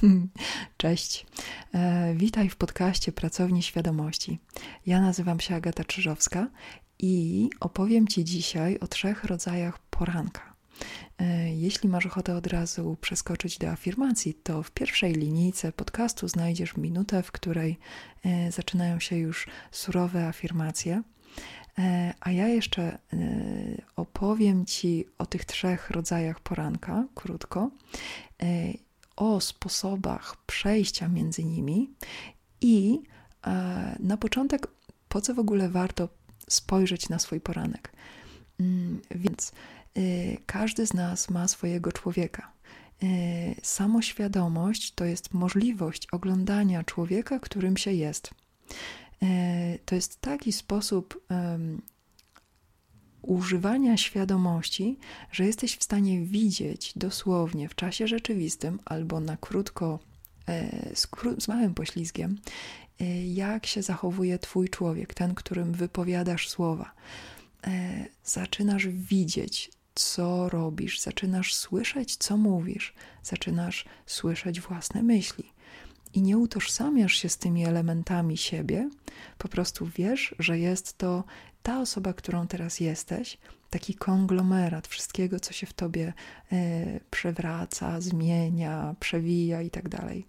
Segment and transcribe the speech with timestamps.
[0.76, 1.26] Cześć.
[1.74, 4.38] E, witaj w podcaście Pracowni Świadomości.
[4.86, 6.48] Ja nazywam się Agata Czyżowska
[6.98, 10.54] i opowiem Ci dzisiaj o trzech rodzajach poranka.
[11.18, 16.76] E, jeśli masz ochotę od razu przeskoczyć do afirmacji, to w pierwszej linijce podcastu znajdziesz
[16.76, 17.78] minutę, w której
[18.24, 21.02] e, zaczynają się już surowe afirmacje.
[22.20, 22.98] A ja jeszcze
[23.96, 27.70] opowiem Ci o tych trzech rodzajach poranka, krótko,
[29.20, 31.90] o sposobach przejścia między nimi
[32.60, 33.02] i
[34.00, 34.66] na początek,
[35.08, 36.08] po co w ogóle warto
[36.48, 37.92] spojrzeć na swój poranek.
[38.60, 39.52] Mm, więc
[40.46, 42.52] każdy z nas ma swojego człowieka.
[43.62, 48.30] Samoświadomość to jest możliwość oglądania człowieka, którym się jest.
[49.22, 51.26] E, to jest taki sposób
[53.22, 54.98] używania świadomości,
[55.32, 59.98] że jesteś w stanie widzieć dosłownie w czasie rzeczywistym albo na krótko,
[60.48, 62.38] e, z, z małym poślizgiem,
[63.00, 66.92] e, jak się zachowuje Twój człowiek, ten, którym wypowiadasz słowa.
[67.66, 75.44] E, zaczynasz widzieć, co robisz, zaczynasz słyszeć, co mówisz, zaczynasz słyszeć własne myśli
[76.14, 78.90] i nie utożsamiasz się z tymi elementami siebie,
[79.38, 81.24] po prostu wiesz, że jest to
[81.62, 83.38] ta osoba, którą teraz jesteś,
[83.70, 86.12] taki konglomerat wszystkiego, co się w tobie
[86.52, 90.26] e, przewraca, zmienia, przewija i tak dalej.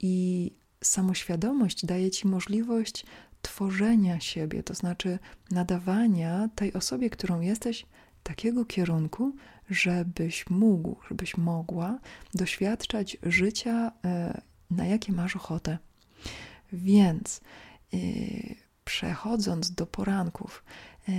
[0.00, 0.50] I
[0.82, 3.06] samoświadomość daje ci możliwość
[3.42, 5.18] tworzenia siebie, to znaczy
[5.50, 7.86] nadawania tej osobie, którą jesteś,
[8.22, 9.32] takiego kierunku,
[9.70, 11.98] żebyś mógł, żebyś mogła
[12.34, 15.78] doświadczać życia e, na jakie masz ochotę.
[16.72, 17.40] Więc
[17.92, 20.64] yy, przechodząc do poranków,
[21.08, 21.14] yy,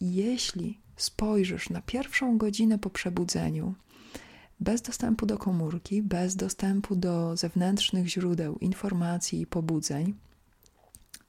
[0.00, 3.74] jeśli spojrzysz na pierwszą godzinę po przebudzeniu,
[4.60, 10.14] bez dostępu do komórki, bez dostępu do zewnętrznych źródeł informacji i pobudzeń,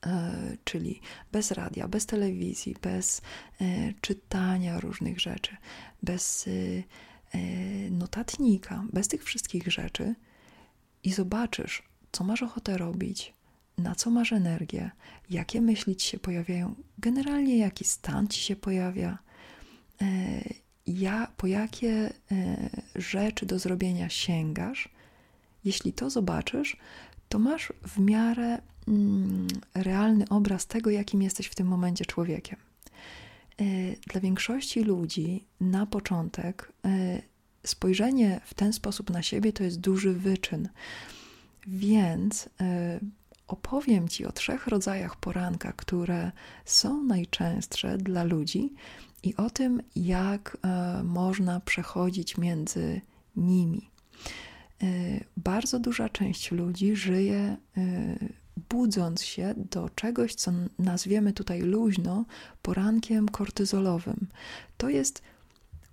[0.05, 0.11] yy,
[0.63, 3.21] czyli bez radia, bez telewizji, bez
[3.59, 3.67] yy,
[4.01, 5.57] czytania różnych rzeczy,
[6.03, 6.49] bez
[7.91, 10.15] notatnika, bez tych wszystkich rzeczy,
[11.03, 13.33] i zobaczysz, co masz ochotę robić,
[13.79, 14.91] na co masz energię,
[15.29, 19.17] jakie myśli ci się pojawiają, generalnie jaki stan ci się pojawia,
[20.01, 20.05] e,
[20.87, 24.89] ja, po jakie e, rzeczy do zrobienia sięgasz.
[25.65, 26.77] Jeśli to zobaczysz,
[27.29, 32.59] to masz w miarę mm, realny obraz tego, jakim jesteś w tym momencie człowiekiem.
[33.61, 33.63] E,
[34.07, 36.73] dla większości ludzi na początek
[37.65, 40.69] spojrzenie w ten sposób na siebie to jest duży wyczyn.
[41.67, 42.49] Więc
[43.51, 46.31] opowiem Ci o trzech rodzajach poranka, które
[46.65, 48.73] są najczęstsze dla ludzi
[49.23, 50.57] i o tym, jak
[50.99, 53.01] y, można przechodzić między
[53.35, 53.89] nimi.
[54.83, 57.57] Y, bardzo duża część ludzi żyje
[58.69, 62.25] budząc się do czegoś, co nazwiemy tutaj luźno
[62.61, 64.27] porankiem kortyzolowym.
[64.77, 65.21] To jest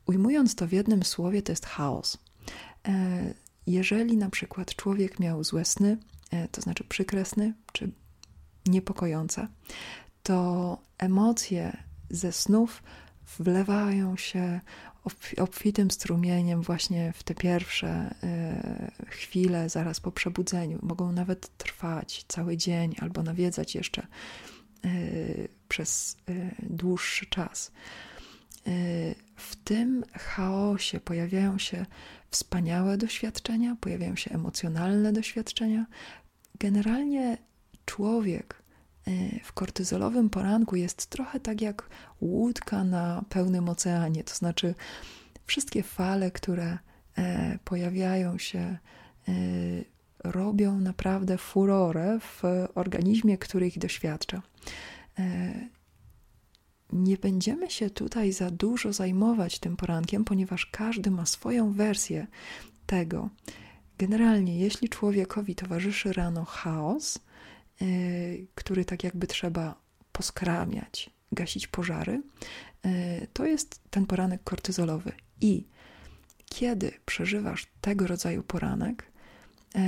[0.07, 2.19] Ujmując to w jednym słowie, to jest chaos.
[2.89, 3.35] E,
[3.67, 6.16] jeżeli na przykład człowiek miał złe sny, e,
[6.51, 7.91] to znaczy przykre sny, czy
[8.67, 9.49] niepokojące,
[10.23, 11.77] to emocje
[12.11, 12.83] ze snów
[13.39, 14.61] wlewają się
[15.39, 20.79] obfitym strumieniem właśnie w te pierwsze e, chwile zaraz po przebudzeniu.
[20.83, 24.07] Mogą nawet trwać cały dzień albo nawiedzać jeszcze
[25.69, 26.17] przez
[26.63, 27.73] dłuższy czas.
[28.69, 31.87] Y, w tym chaosie pojawiają się
[32.31, 35.87] wspaniałe doświadczenia, pojawiają się emocjonalne doświadczenia.
[36.59, 37.39] Generalnie
[37.85, 38.63] człowiek
[39.09, 41.89] y, w kortyzolowym poranku jest trochę tak jak
[42.21, 44.75] łódka na pełnym oceanie, to znaczy
[45.47, 46.79] wszystkie fale, które
[47.19, 48.79] e, pojawiają się,
[49.29, 49.85] y,
[50.25, 52.43] robią naprawdę furorę w
[52.75, 54.43] organizmie, który ich doświadcza.
[56.93, 62.27] Nie będziemy się tutaj za dużo zajmować tym porankiem, ponieważ każdy ma swoją wersję
[62.87, 63.31] tego.
[63.99, 67.19] Generalnie, jeśli człowiekowi towarzyszy rano chaos,
[67.81, 69.81] yy, który tak jakby trzeba
[70.13, 72.23] poskramiać, gasić pożary,
[72.85, 75.13] yy, to jest ten poranek kortyzolowy.
[75.41, 75.67] I
[76.45, 79.13] kiedy przeżywasz tego rodzaju poranek,
[79.75, 79.81] yy,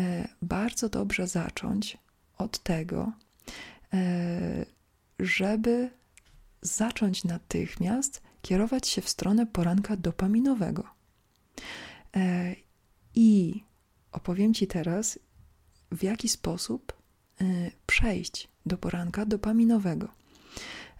[0.42, 1.98] bardzo dobrze zacząć
[2.38, 3.12] od tego,
[5.18, 5.90] żeby
[6.62, 10.84] zacząć natychmiast kierować się w stronę poranka dopaminowego.
[12.16, 12.54] E,
[13.14, 13.64] I
[14.12, 15.18] opowiem Ci teraz,
[15.92, 16.92] w jaki sposób
[17.40, 17.44] e,
[17.86, 20.08] przejść do poranka dopaminowego.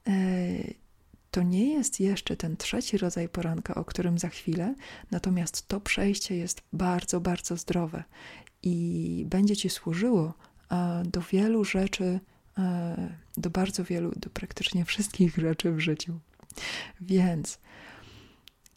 [0.07, 0.89] E,
[1.31, 4.75] To nie jest jeszcze ten trzeci rodzaj poranka, o którym za chwilę,
[5.11, 8.05] natomiast to przejście jest bardzo, bardzo zdrowe
[8.63, 10.35] i będzie ci służyło
[11.05, 12.21] do wielu rzeczy,
[13.37, 16.21] do bardzo wielu, do praktycznie wszystkich rzeczy w życiu.
[17.01, 17.59] Więc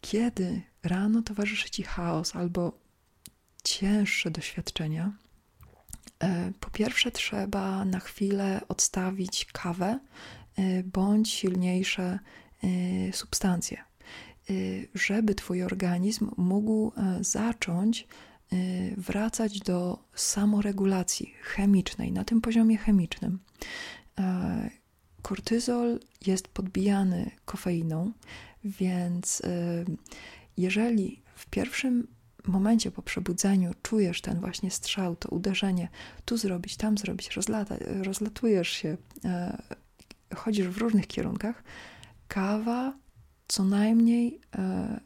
[0.00, 2.78] kiedy rano towarzyszy ci chaos albo
[3.64, 5.12] cięższe doświadczenia,
[6.20, 9.98] e, po pierwsze trzeba na chwilę odstawić kawę
[10.56, 12.18] e, bądź silniejsze
[12.62, 13.84] e, substancje,
[14.94, 18.06] żeby twój organizm mógł zacząć
[18.96, 23.38] wracać do samoregulacji chemicznej na tym poziomie chemicznym.
[25.22, 28.12] Kortyzol jest podbijany kofeiną,
[28.64, 29.42] więc
[30.56, 32.06] jeżeli w pierwszym
[32.46, 35.88] momencie po przebudzeniu czujesz ten właśnie strzał, to uderzenie,
[36.24, 39.62] tu zrobić, tam zrobić, rozlata, rozlatujesz się, e,
[40.34, 41.64] chodzisz w różnych kierunkach,
[42.28, 42.98] kawa
[43.48, 45.00] co najmniej e,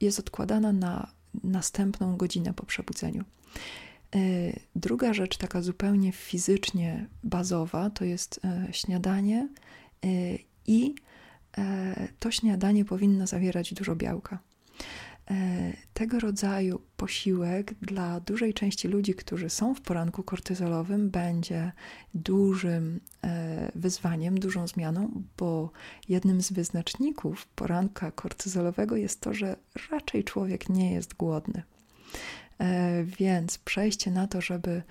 [0.00, 1.10] jest odkładana na
[1.42, 3.24] następną godzinę po przebudzeniu.
[4.14, 4.18] E,
[4.76, 9.48] druga rzecz, taka zupełnie fizycznie bazowa, to jest e, śniadanie
[10.04, 10.08] e,
[10.66, 10.94] i
[12.20, 14.38] to śniadanie powinno zawierać dużo białka.
[15.30, 21.72] E, tego rodzaju posiłek dla dużej części ludzi, którzy są w poranku kortyzolowym, będzie
[22.14, 25.70] dużym e, wyzwaniem, dużą zmianą, bo
[26.08, 29.56] jednym z wyznaczników poranka kortyzolowego jest to, że
[29.90, 31.62] raczej człowiek nie jest głodny.
[32.58, 34.82] E, więc przejście na to, żeby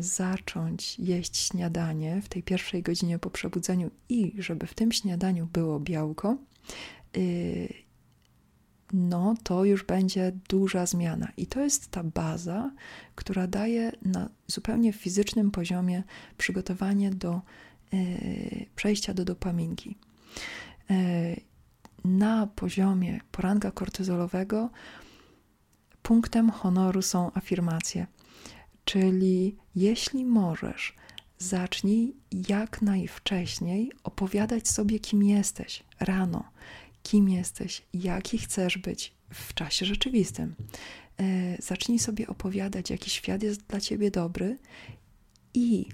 [0.00, 5.80] zacząć jeść śniadanie w tej pierwszej godzinie po przebudzeniu i żeby w tym śniadaniu było
[5.80, 6.36] białko,
[7.16, 7.85] y,
[8.92, 11.28] no to już będzie duża zmiana.
[11.36, 12.70] I to jest ta baza,
[13.14, 16.02] która daje na zupełnie fizycznym poziomie
[16.38, 17.40] przygotowanie do
[17.94, 19.96] y, przejścia do dopaminki.
[20.90, 21.40] Y,
[22.04, 24.70] na poziomie poranka kortyzolowego
[26.02, 28.06] punktem honoru są afirmacje,
[28.84, 30.94] czyli jeśli możesz,
[31.38, 32.16] zacznij
[32.48, 36.44] jak najwcześniej opowiadać sobie, kim jesteś rano
[37.06, 40.54] kim jesteś, jaki chcesz być w czasie rzeczywistym.
[41.20, 44.58] E, zacznij sobie opowiadać, jaki świat jest dla ciebie dobry
[45.54, 45.86] i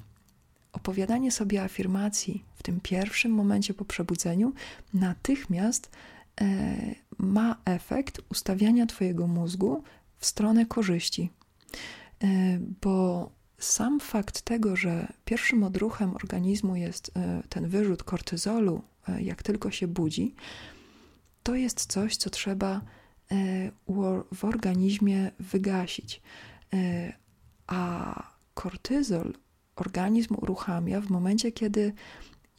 [0.72, 4.52] opowiadanie sobie afirmacji w tym pierwszym momencie po przebudzeniu
[4.94, 5.90] natychmiast
[6.40, 6.76] e,
[7.18, 9.82] ma efekt ustawiania Twojego mózgu
[10.18, 11.30] w stronę korzyści.
[12.22, 17.12] E, bo sam fakt tego, że pierwszym odruchem organizmu jest
[17.48, 18.82] ten wyrzut kortyzolu,
[19.20, 20.34] jak tylko się budzi,
[21.42, 22.80] to jest coś, co trzeba
[23.30, 23.70] e,
[24.32, 26.22] w organizmie wygasić.
[26.72, 27.12] E,
[27.66, 29.34] a kortyzol
[29.76, 31.92] organizm uruchamia w momencie, kiedy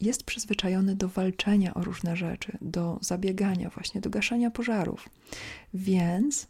[0.00, 5.08] jest przyzwyczajony do walczenia o różne rzeczy, do zabiegania, właśnie do gaszenia pożarów.
[5.74, 6.48] Więc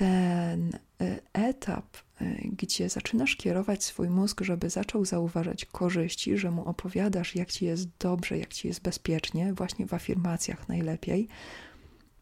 [0.00, 1.96] ten e, etap,
[2.44, 7.88] gdzie zaczynasz kierować swój mózg, żeby zaczął zauważać korzyści, że mu opowiadasz, jak ci jest
[7.98, 11.28] dobrze, jak ci jest bezpiecznie, właśnie w afirmacjach najlepiej,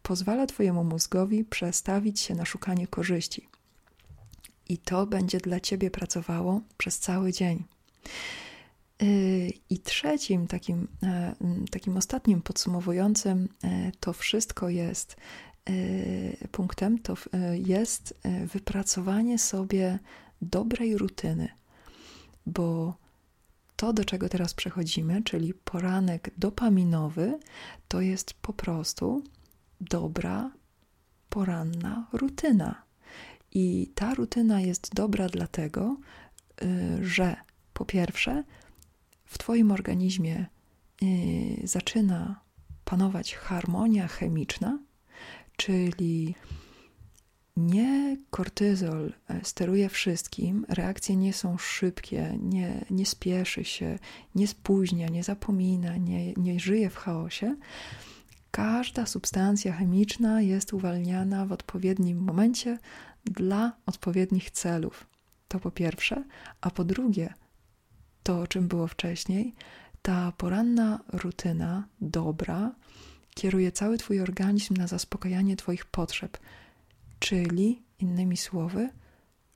[0.03, 3.49] pozwala Twojemu mózgowi przestawić się na szukanie korzyści.
[4.69, 7.65] I to będzie dla Ciebie pracowało przez cały dzień.
[9.03, 11.35] Y, I trzecim, takim, e,
[11.71, 15.17] takim ostatnim podsumowującym e, to wszystko jest
[16.53, 17.15] punktem, to
[17.53, 19.99] jest wypracowanie sobie
[20.43, 21.49] dobrej rutyny,
[22.47, 22.97] bo
[23.79, 27.39] to, do czego teraz przechodzimy, czyli poranek dopaminowy,
[27.89, 29.23] to jest po prostu
[29.81, 30.51] dobra,
[31.29, 32.83] poranna rutyna.
[33.53, 35.97] I ta rutyna jest dobra dlatego,
[36.63, 37.37] y, że
[37.73, 38.45] po pierwsze,
[39.25, 40.47] w Twoim organizmie
[41.03, 41.07] y,
[41.65, 42.41] zaczyna
[42.85, 44.79] panować harmonia chemiczna,
[45.59, 46.35] czyli
[47.57, 53.99] nie kortyzol e, steruje wszystkim, reakcje nie są szybkie, nie, nie spieszy się,
[54.35, 57.57] nie spóźnia, nie zapomina, nie, nie żyje w chaosie,
[58.51, 62.79] Każda substancja chemiczna jest uwalniana w odpowiednim momencie
[63.25, 65.07] dla odpowiednich celów.
[65.49, 66.25] To po pierwsze,
[66.61, 67.35] a po drugie,
[68.23, 69.55] to o czym było wcześniej,
[70.03, 72.75] ta poranna rutyna dobra
[73.39, 76.39] kieruje cały Twój organizm na zaspokajanie Twoich potrzeb,
[77.19, 78.89] czyli innymi słowy,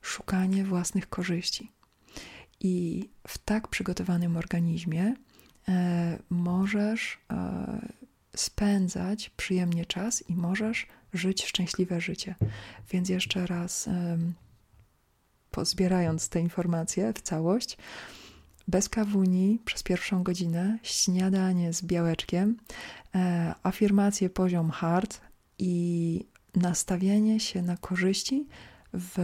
[0.01, 1.73] szukanie własnych korzyści.
[2.61, 5.15] I w tak przygotowanym organizmie
[5.69, 7.89] e, możesz e,
[8.37, 12.35] spędzać przyjemnie czas i możesz żyć szczęśliwe życie.
[12.91, 13.89] Więc jeszcze raz,
[15.51, 17.77] pozbierając te informacje w całość,
[18.69, 22.57] bez kawuni przez pierwszą godzinę, śniadanie z białeczkiem,
[23.15, 25.21] e, afirmacje poziom hard
[25.59, 28.47] i nastawienie się na korzyści
[28.93, 29.19] w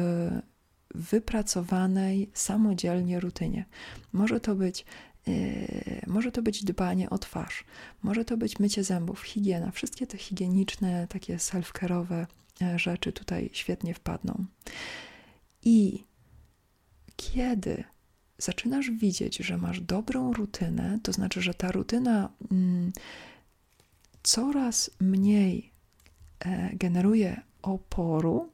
[0.94, 3.64] wypracowanej samodzielnie rutynie.
[4.12, 4.84] Może to być
[5.26, 7.64] Yy, może to być dbanie o twarz,
[8.02, 9.70] może to być mycie zębów, higiena.
[9.70, 12.26] Wszystkie te higieniczne, takie self-care'owe
[12.62, 14.44] e, rzeczy tutaj świetnie wpadną.
[15.64, 16.04] I
[17.16, 17.84] kiedy
[18.38, 22.92] zaczynasz widzieć, że masz dobrą rutynę, to znaczy, że ta rutyna mm,
[24.22, 25.70] coraz mniej
[26.40, 28.48] e, generuje oporu,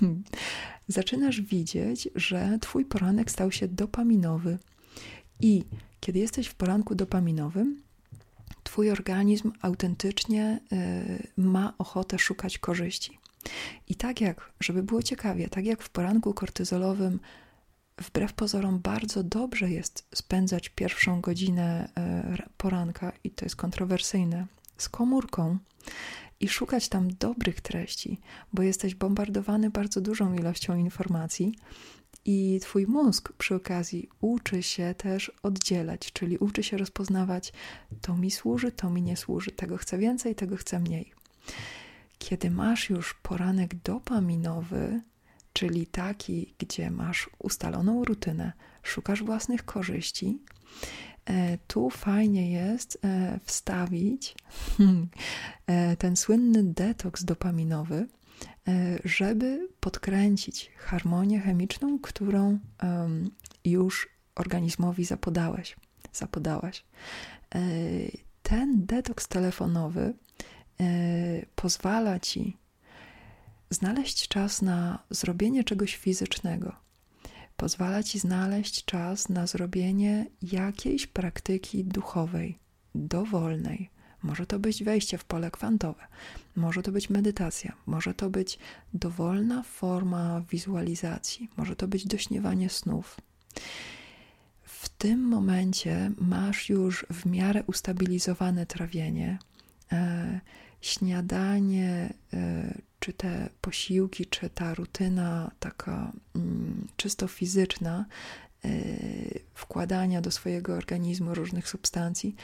[0.88, 4.58] zaczynasz widzieć, że twój poranek stał się dopaminowy
[5.40, 5.64] i
[6.00, 7.86] kiedy jesteś w poranku dopaminowym,
[8.66, 13.18] Twój organizm autentycznie y, ma ochotę szukać korzyści.
[13.88, 17.20] I tak jak, żeby było ciekawie, tak jak w poranku kortyzolowym,
[17.98, 21.88] wbrew pozorom bardzo dobrze jest spędzać pierwszą godzinę
[22.38, 24.46] y, poranka, i to jest kontrowersyjne,
[24.78, 25.58] z komórką
[26.40, 28.20] i szukać tam dobrych treści,
[28.52, 31.54] bo jesteś bombardowany bardzo dużą ilością informacji
[32.24, 37.52] i twój mózg przy okazji uczy się też oddzielać, czyli uczy się rozpoznawać,
[38.00, 41.12] to mi służy, to mi nie służy, tego chcę więcej, tego chcę mniej.
[42.18, 45.00] Kiedy masz już poranek dopaminowy,
[45.56, 50.38] czyli taki, gdzie masz ustaloną rutynę, szukasz własnych korzyści,
[51.26, 54.34] e, tu fajnie jest e, wstawić
[55.66, 58.06] e, ten słynny detoks dopaminowy,
[59.04, 62.58] żeby podkręcić harmonię chemiczną, którą
[63.64, 65.76] już organizmowi zapodałeś,
[66.12, 66.84] zapodałaś.
[68.42, 70.14] Ten detoks telefonowy
[71.54, 72.56] pozwala ci
[73.70, 76.76] znaleźć czas na zrobienie czegoś fizycznego.
[77.56, 82.58] Pozwala ci znaleźć czas na zrobienie jakiejś praktyki duchowej,
[82.94, 83.90] dowolnej,
[84.22, 86.06] może to być wejście w pole kwantowe,
[86.56, 88.58] może to być medytacja, może to być
[88.94, 93.16] dowolna forma wizualizacji, może to być dośniewanie snów.
[94.62, 99.38] W tym momencie masz już w miarę ustabilizowane trawienie,
[99.92, 100.40] e,
[100.86, 108.06] śniadanie, e, czy te posiłki, czy ta rutyna taka mm, czysto fizyczna,
[108.64, 108.68] e,
[109.54, 112.36] wkładania do swojego organizmu różnych substancji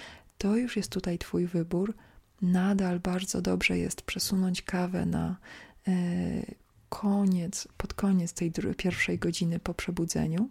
[0.43, 1.95] to już jest tutaj Twój wybór.
[2.43, 5.37] Nadal bardzo dobrze jest przesunąć kawę na
[5.89, 5.93] e,
[6.89, 10.49] koniec, pod koniec tej pierwszej godziny po przebudzeniu.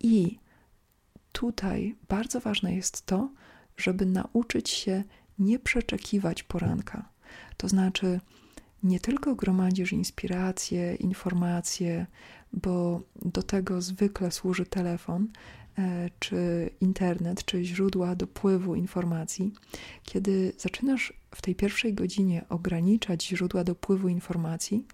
[0.00, 0.38] I
[1.32, 3.30] tutaj bardzo ważne jest to,
[3.76, 5.04] żeby nauczyć się
[5.38, 7.08] nie przeczekiwać poranka.
[7.56, 8.20] To znaczy,
[8.82, 12.06] nie tylko gromadzisz inspiracje, informacje,
[12.52, 15.28] bo do tego zwykle służy telefon,
[15.78, 19.52] E, czy internet, czy źródła dopływu informacji,
[20.04, 24.84] kiedy zaczynasz w tej pierwszej godzinie ograniczać źródła dopływu informacji,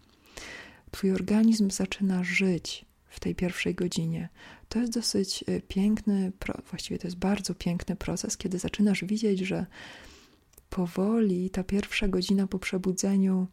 [0.90, 4.28] twój organizm zaczyna żyć w tej pierwszej godzinie.
[4.68, 6.32] To jest dosyć e, piękny,
[6.70, 9.66] właściwie to jest bardzo piękny proces, kiedy zaczynasz widzieć, że
[10.71, 13.47] powoli ta pierwsza godzina po przebudzeniu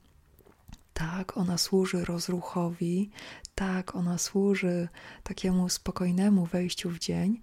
[0.93, 3.09] tak, ona służy rozruchowi,
[3.55, 4.87] tak, ona służy
[5.23, 7.41] takiemu spokojnemu wejściu w dzień.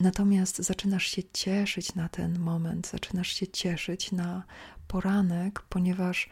[0.00, 4.42] Natomiast zaczynasz się cieszyć na ten moment, zaczynasz się cieszyć na
[4.88, 6.30] poranek, ponieważ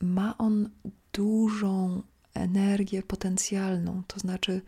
[0.00, 0.70] ma on
[1.12, 2.02] dużą
[2.34, 4.02] energię potencjalną.
[4.06, 4.62] To znaczy,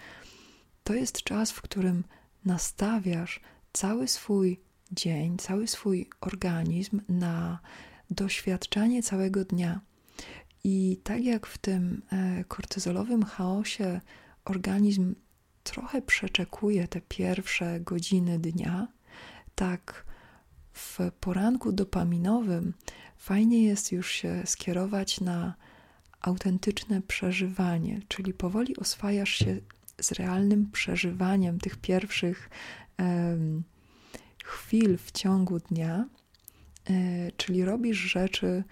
[0.85, 2.05] to jest czas, w którym
[2.45, 3.41] nastawiasz
[3.73, 4.61] cały swój
[4.93, 7.59] dzień, cały swój organizm na
[8.11, 9.81] doświadczanie całego dnia.
[10.65, 14.01] I tak jak w tym e, kortyzolowym chaosie
[14.45, 15.15] organizm
[15.65, 18.89] trochę przeczekuje te pierwsze godziny dnia,
[19.55, 20.07] tak
[20.73, 22.75] w poranku dopaminowym
[23.17, 25.55] fajnie jest już się skierować na
[26.21, 29.61] autentyczne przeżywanie, czyli powoli oswajasz się
[30.01, 32.51] z realnym przeżywaniem tych pierwszych
[32.99, 33.63] um,
[34.47, 36.05] chwil w ciągu dnia,
[36.91, 38.65] e, czyli robisz rzeczy,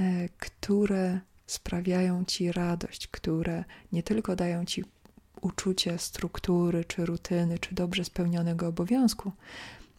[0.00, 4.84] e, które sprawiają ci radość, które nie tylko dają ci
[5.40, 9.32] uczucie struktury, czy rutyny, czy dobrze spełnionego obowiązku,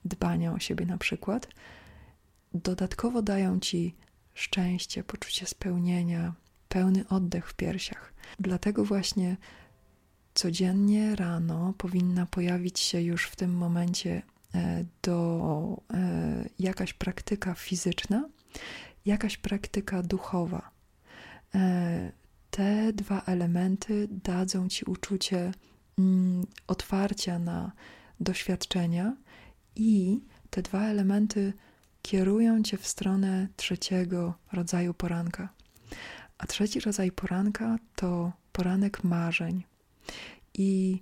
[0.05, 1.47] dbania o siebie na przykład,
[2.53, 3.95] dodatkowo dają ci
[4.33, 6.33] szczęście, poczucie spełnienia,
[6.69, 8.13] pełny oddech w piersiach.
[8.39, 9.37] Dlatego właśnie
[10.33, 14.21] codziennie rano powinna pojawić się już w tym momencie
[15.01, 18.29] do e, jakaś praktyka fizyczna,
[19.05, 20.71] jakaś praktyka duchowa.
[21.55, 22.11] E,
[22.51, 25.51] te dwa elementy dadzą ci uczucie
[25.99, 27.71] mm, otwarcia na
[28.19, 29.15] doświadczenia
[29.75, 31.53] i te dwa elementy
[32.01, 35.49] kierują cię w stronę trzeciego rodzaju poranka.
[36.37, 39.63] A trzeci rodzaj poranka to poranek marzeń.
[40.53, 41.01] I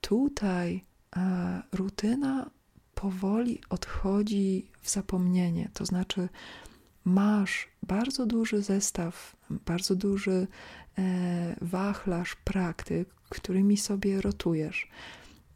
[0.00, 0.84] tutaj
[1.16, 2.50] e, rutyna
[3.04, 6.28] powoli odchodzi w zapomnienie, to znaczy
[7.04, 10.46] masz bardzo duży zestaw, bardzo duży
[10.98, 14.88] e, wachlarz praktyk, którymi sobie rotujesz.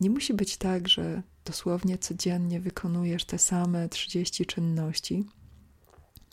[0.01, 5.25] Nie musi być tak, że dosłownie codziennie wykonujesz te same 30 czynności.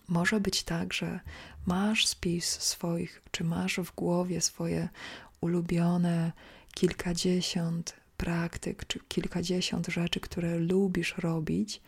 [0.07, 1.19] Może być tak, że
[1.65, 4.89] masz spis swoich, czy masz w głowie swoje
[5.41, 6.31] ulubione
[6.73, 11.81] kilkadziesiąt praktyk, czy kilkadziesiąt rzeczy, które lubisz robić,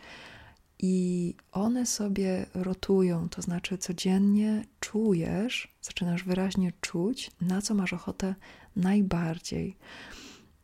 [0.80, 8.36] i one sobie rotują, to znaczy codziennie czujesz, zaczynasz wyraźnie czuć, na co masz ochotę
[8.76, 9.78] najbardziej,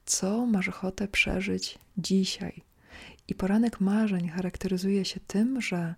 [0.06, 2.62] co masz ochotę przeżyć dzisiaj.
[3.28, 5.96] I poranek marzeń charakteryzuje się tym, że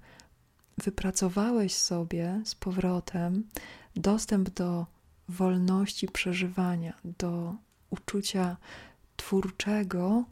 [0.78, 3.44] wypracowałeś sobie z powrotem
[3.96, 4.86] dostęp do
[5.30, 7.56] wolności przeżywania, do
[7.90, 8.58] uczucia
[9.26, 10.24] twórczego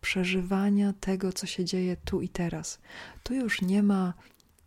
[0.00, 2.78] przeżywania tego, co się dzieje tu i teraz.
[3.22, 4.14] Tu już nie ma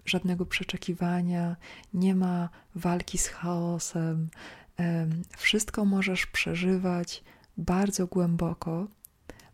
[0.05, 1.55] żadnego przeczekiwania,
[1.93, 4.29] nie ma walki z chaosem.
[5.37, 7.23] Wszystko możesz przeżywać
[7.57, 8.87] bardzo głęboko.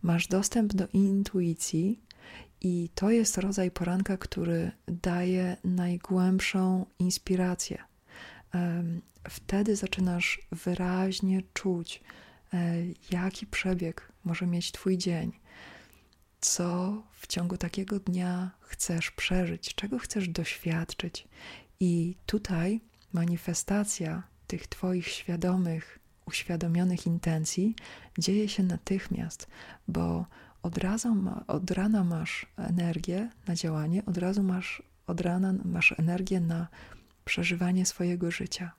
[0.02, 2.00] Masz dostęp do intuicji,
[2.62, 7.84] i to jest rodzaj poranka, który daje najgłębszą inspirację.
[9.30, 12.04] Wtedy zaczynasz wyraźnie czuć,
[13.12, 15.32] jaki przebieg może mieć Twój dzień,
[16.42, 21.28] co w ciągu takiego dnia chcesz przeżyć, czego chcesz doświadczyć.
[21.80, 22.82] I tutaj
[23.14, 27.76] manifestacja tych Twoich świadomych, uświadomionych intencji
[28.20, 29.48] dzieje się natychmiast,
[29.88, 30.26] bo
[30.64, 31.16] od razu
[31.48, 36.68] od rana masz energię na działanie, od razu masz od rana masz energię na
[37.26, 38.72] przeżywanie swojego życia.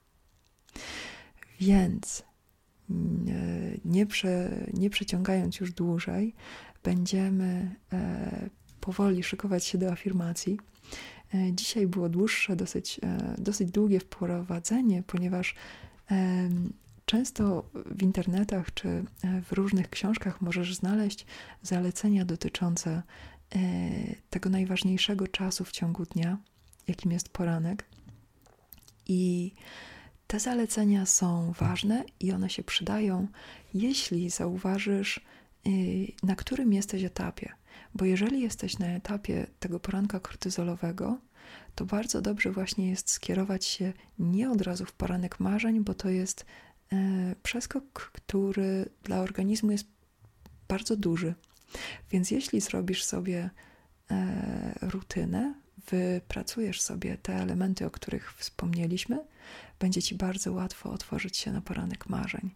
[1.61, 2.23] Więc
[3.87, 6.35] nie, prze, nie przeciągając już dłużej,
[6.85, 10.59] będziemy e, powoli szykować się do afirmacji.
[11.35, 15.55] E, dzisiaj było dłuższe, dosyć, e, dosyć długie wprowadzenie, ponieważ
[17.05, 19.05] Często w internetach czy
[19.45, 21.27] w różnych książkach możesz znaleźć
[21.63, 23.03] zalecenia dotyczące
[24.31, 26.39] tego najważniejszego czasu w ciągu dnia,
[26.89, 27.85] jakim jest poranek.
[29.07, 29.53] I
[30.27, 33.29] te zalecenia są ważne i one się przydają,
[33.75, 35.21] jeśli zauważysz,
[35.67, 35.71] y,
[36.23, 37.53] na którym jesteś etapie.
[37.95, 41.19] Bo jeżeli jesteś na etapie tego poranka kortyzolowego,
[41.75, 46.11] to bardzo dobrze właśnie jest skierować się nie od razu w poranek marzeń, bo to
[46.11, 46.47] jest
[46.93, 46.97] e,
[47.43, 49.87] przeskok, który dla organizmu jest
[50.69, 51.35] bardzo duży.
[52.11, 53.51] Więc jeśli zrobisz sobie
[54.11, 55.55] e, rutynę,
[55.91, 59.25] wypracujesz sobie te elementy, o których wspomnieliśmy,
[59.79, 62.51] będzie ci bardzo łatwo otworzyć się na poranek marzeń.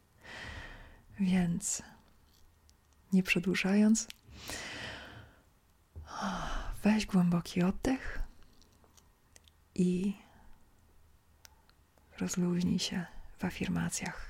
[1.20, 1.82] Więc
[3.12, 4.08] nie przedłużając,
[6.82, 8.22] weź głęboki oddech
[9.74, 10.16] i
[12.18, 13.06] rozluźnij się
[13.38, 14.29] w afirmacjach.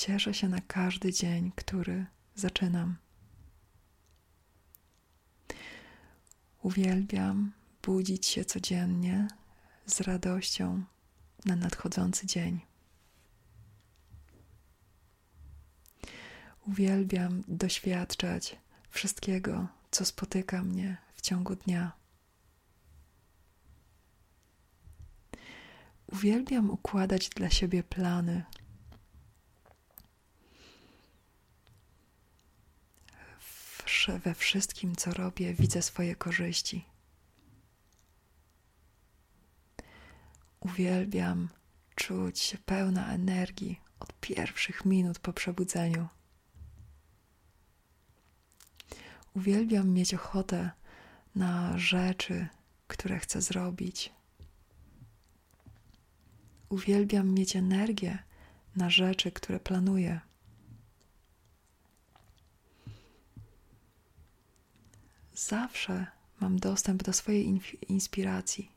[0.00, 2.96] Cieszę się na każdy dzień, który zaczynam.
[6.62, 9.28] Uwielbiam budzić się codziennie
[9.86, 10.84] z radością
[11.44, 12.60] na nadchodzący dzień.
[16.66, 18.56] Uwielbiam doświadczać
[18.90, 21.92] wszystkiego, co spotyka mnie w ciągu dnia.
[26.06, 28.44] Uwielbiam układać dla siebie plany
[34.08, 36.84] we wszystkim, co robię, widzę swoje korzyści.
[40.60, 41.48] Uwielbiam
[41.94, 46.08] czuć się pełna energii od pierwszych minut po przebudzeniu.
[49.34, 50.70] Uwielbiam mieć ochotę
[51.34, 52.48] na rzeczy,
[52.86, 54.12] które chcę zrobić.
[56.68, 58.18] Uwielbiam mieć energię
[58.76, 60.20] na rzeczy, które planuję.
[65.48, 66.06] zawsze
[66.40, 68.72] mam dostęp do swojej inspiracji.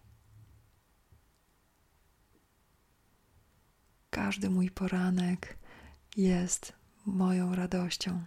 [4.09, 5.57] Każdy mój poranek
[6.17, 6.73] jest
[7.05, 8.25] moją radością.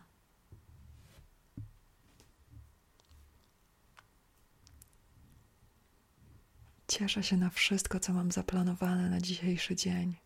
[6.89, 10.17] Cieszę się na wszystko, co mam zaplanowane na dzisiejszy dzień.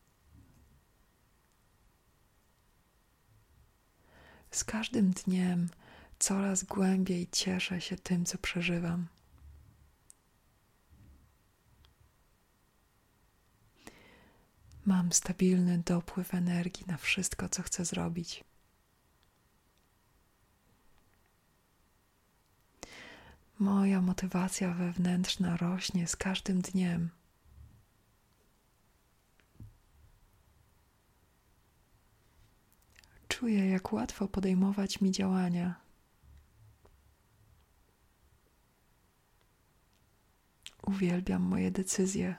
[4.50, 5.68] Z każdym dniem
[6.20, 9.06] coraz głębiej cieszę się tym, co przeżywam.
[14.86, 18.44] Mam stabilny dopływ energii na wszystko, co chcę zrobić.
[23.58, 27.10] Moja motywacja wewnętrzna rośnie z każdym dniem.
[33.28, 35.79] Czuję, jak łatwo podejmować mi działania.
[40.90, 42.36] Uwielbiam moje decyzje.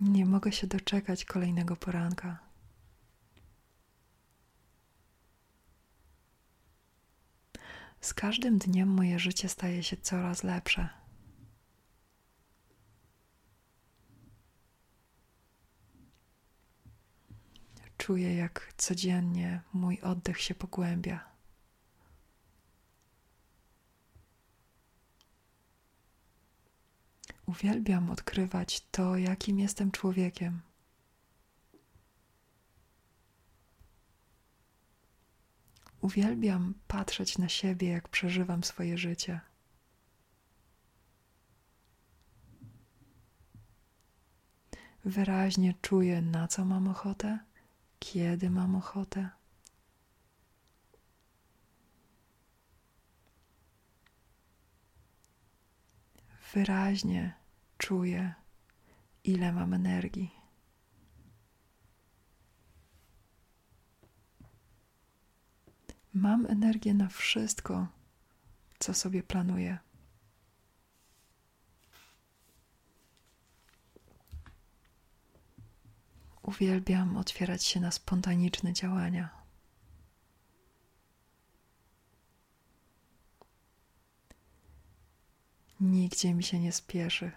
[0.00, 2.38] Nie mogę się doczekać kolejnego poranka.
[8.00, 10.88] Z każdym dniem moje życie staje się coraz lepsze.
[18.08, 21.24] Czuję, jak codziennie mój oddech się pogłębia.
[27.46, 30.60] Uwielbiam odkrywać to, jakim jestem człowiekiem.
[36.00, 39.40] Uwielbiam patrzeć na siebie, jak przeżywam swoje życie.
[45.04, 47.47] Wyraźnie czuję, na co mam ochotę,
[47.98, 49.30] kiedy mam ochotę.
[56.54, 57.34] Wyraźnie
[57.78, 58.34] czuję,
[59.24, 60.30] ile mam energii.
[66.14, 67.86] Mam energię na wszystko,
[68.78, 69.78] co sobie planuję.
[76.48, 79.28] Uwielbiam otwierać się na spontaniczne działania.
[85.80, 87.32] Nigdzie mi się nie spieszy.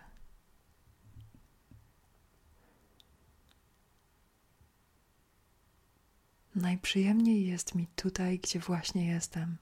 [6.56, 9.58] Najprzyjemniej jest mi tutaj, gdzie właśnie jestem.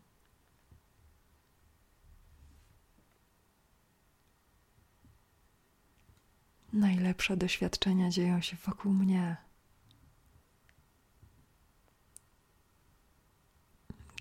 [6.80, 9.38] Najlepsze doświadczenia dzieją się wokół mnie.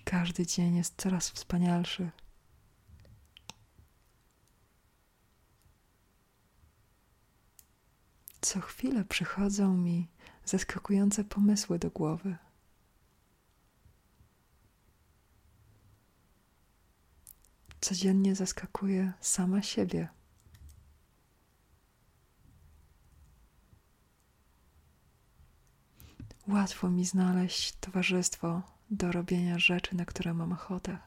[0.03, 2.11] Każdy dzień jest coraz wspanialszy.
[8.41, 10.07] Co chwilę przychodzą mi
[10.45, 12.37] zaskakujące pomysły do głowy.
[17.81, 20.18] Codziennie zaskakuję sama siebie.
[26.49, 30.97] Łatwo mi znaleźć towarzystwo do robienia rzeczy, na które mam ochotę.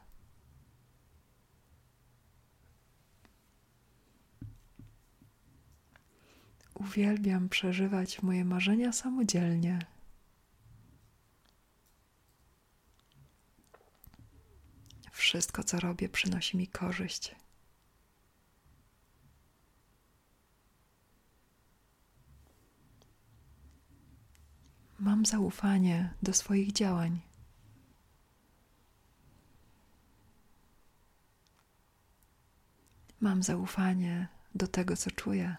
[6.73, 9.79] Uwielbiam przeżywać moje marzenia samodzielnie.
[15.11, 17.35] Wszystko, co robię, przynosi mi korzyść.
[25.23, 27.21] Mam zaufanie do swoich działań.
[33.19, 35.55] Mam zaufanie do tego, co czuję.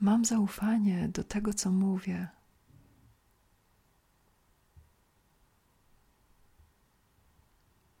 [0.00, 2.28] Mam zaufanie do tego, co mówię.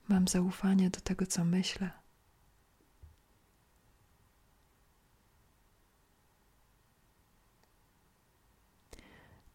[0.08, 2.05] Mam zaufanie do tego, co myślę.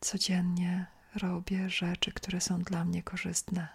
[0.02, 3.68] Codziennie robię rzeczy, które są dla mnie korzystne.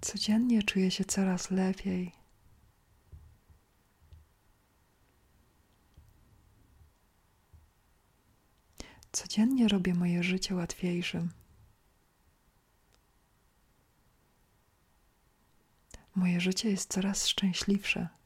[0.00, 2.12] Codziennie czuję się coraz lepiej.
[9.12, 11.32] Codziennie robię moje życie łatwiejszym.
[16.14, 18.19] Moje życie jest coraz szczęśliwsze.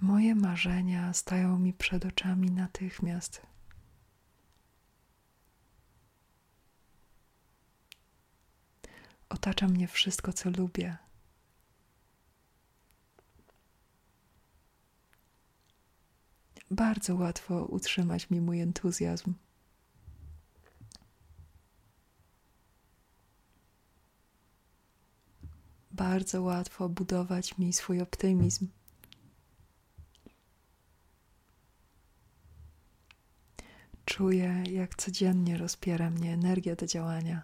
[0.00, 3.42] Moje marzenia stają mi przed oczami natychmiast.
[9.28, 10.96] Otacza mnie wszystko, co lubię.
[16.70, 19.34] bardzo łatwo utrzymać mi mój entuzjazm.
[25.90, 28.68] Bardzo łatwo budować mi swój optymizm.
[34.08, 37.42] Czuję, jak codziennie rozpiera mnie energia do działania.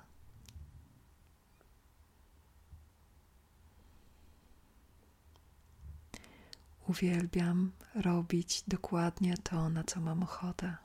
[6.88, 10.76] Uwielbiam robić dokładnie to, na co mam ochotę.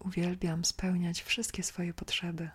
[0.00, 2.50] Uwielbiam spełniać wszystkie swoje potrzeby.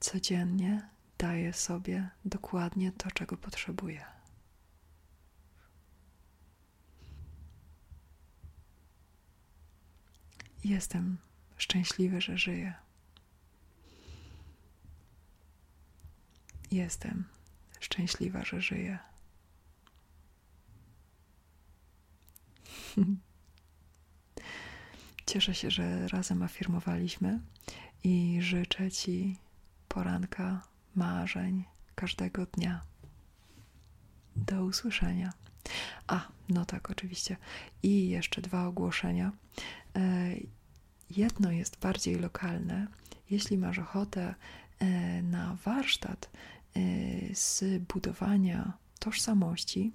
[0.00, 4.04] Codziennie daję sobie dokładnie to, czego potrzebuję.
[10.64, 11.18] Jestem
[11.56, 12.74] szczęśliwy, że żyję.
[16.70, 17.24] Jestem
[17.80, 18.98] szczęśliwa, że żyję.
[25.26, 27.40] Cieszę się, że razem afirmowaliśmy
[28.04, 29.36] i życzę Ci
[29.88, 30.62] poranka
[30.98, 32.80] marzeń każdego dnia.
[34.36, 35.32] Do usłyszenia.
[36.06, 37.36] A, no tak, oczywiście.
[37.82, 39.32] I jeszcze dwa ogłoszenia.
[39.96, 40.30] E,
[41.10, 42.86] jedno jest bardziej lokalne.
[43.30, 44.34] Jeśli masz ochotę
[44.78, 46.80] e, na warsztat e,
[47.34, 49.92] z budowania tożsamości,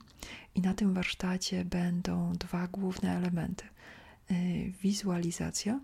[0.56, 3.66] i na tym warsztacie będą dwa główne elementy:
[4.82, 5.80] wizualizacja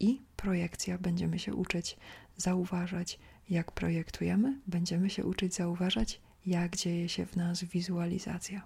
[0.00, 0.98] i projekcja.
[0.98, 1.96] Będziemy się uczyć
[2.36, 3.18] zauważać
[3.50, 8.62] jak projektujemy, będziemy się uczyć zauważać, jak dzieje się w nas wizualizacja.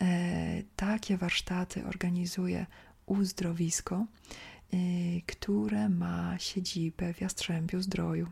[0.00, 2.66] E, takie warsztaty organizuje
[3.06, 4.06] Uzdrowisko,
[4.72, 4.76] e,
[5.26, 8.26] które ma siedzibę w Jastrzębiu Zdroju.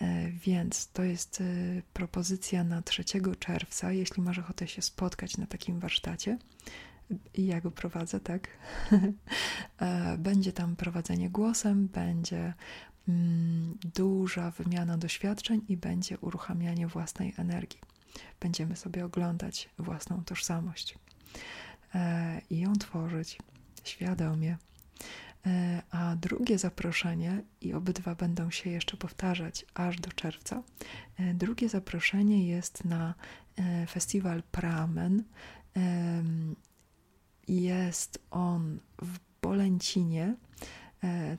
[0.00, 1.44] E, więc to jest e,
[1.92, 3.04] propozycja na 3
[3.38, 6.38] czerwca, jeśli masz ochotę się spotkać na takim warsztacie.
[7.34, 8.48] Ja go prowadzę, tak?
[9.80, 12.54] E, będzie tam prowadzenie głosem, będzie
[13.94, 17.80] duża wymiana doświadczeń i będzie uruchamianie własnej energii.
[18.40, 20.98] Będziemy sobie oglądać własną tożsamość
[21.94, 23.38] e, i ją tworzyć
[23.84, 24.56] świadomie.
[25.46, 30.62] E, a drugie zaproszenie, i obydwa będą się jeszcze powtarzać aż do czerwca,
[31.18, 33.14] e, drugie zaproszenie jest na
[33.88, 35.24] festiwal Pramen.
[37.48, 40.36] Jest on w Bolęcinie.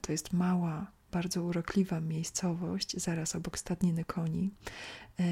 [0.01, 4.51] To jest mała bardzo urokliwa miejscowość, zaraz obok stadniny koni.
[5.19, 5.23] E,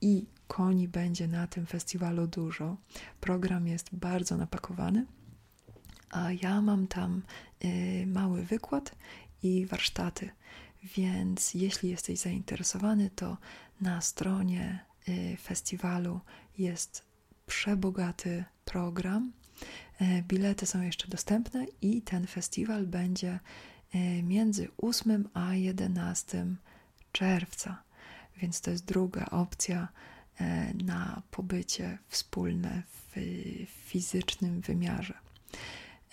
[0.00, 2.76] I koni będzie na tym festiwalu dużo.
[3.20, 5.06] Program jest bardzo napakowany,
[6.10, 7.22] a ja mam tam
[7.60, 8.94] e, mały wykład
[9.42, 10.30] i warsztaty.
[10.96, 13.36] Więc jeśli jesteś zainteresowany, to
[13.80, 16.20] na stronie e, festiwalu
[16.58, 17.04] jest
[17.46, 19.32] przebogaty program.
[20.28, 23.38] Bilety są jeszcze dostępne i ten festiwal będzie
[24.22, 26.46] między 8 a 11
[27.12, 27.82] czerwca.
[28.36, 29.88] Więc to jest druga opcja
[30.40, 33.16] e, na pobycie wspólne w
[33.68, 35.14] fizycznym wymiarze.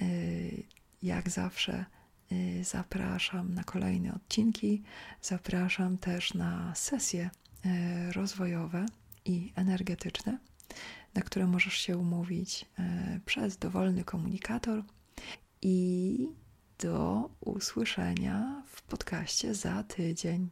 [0.02, 0.06] E,
[1.04, 1.86] jak zawsze
[2.62, 4.84] zapraszam na kolejne odcinki,
[5.22, 7.30] zapraszam też na sesje
[8.12, 8.86] rozwojowe
[9.26, 10.38] i energetyczne,
[11.14, 12.66] na które możesz się umówić
[13.26, 14.84] przez dowolny komunikator
[15.62, 16.28] i
[16.80, 20.50] do usłyszenia w podcaście za tydzień.